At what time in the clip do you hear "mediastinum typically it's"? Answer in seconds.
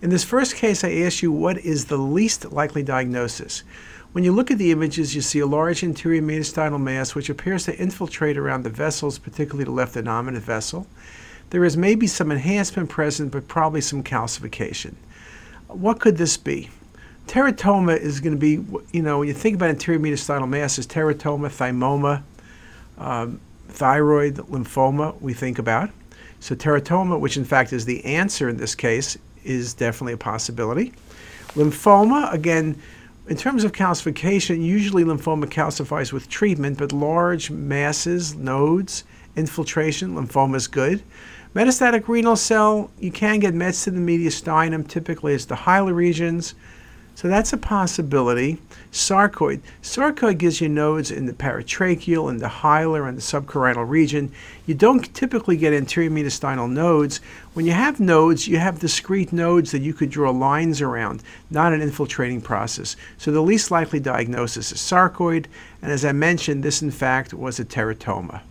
43.98-45.46